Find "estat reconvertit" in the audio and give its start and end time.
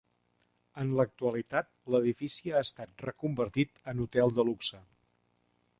2.69-3.79